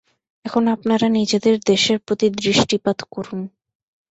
এখন 0.45 0.63
আপনারা 0.67 1.07
নিজেদের 1.09 1.55
দেশের 1.67 1.97
প্রতি 1.99 2.27
দৃষ্টিপাত 2.37 2.99
করুন। 3.11 3.39